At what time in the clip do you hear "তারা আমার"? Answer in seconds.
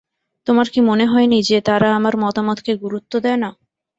1.61-2.13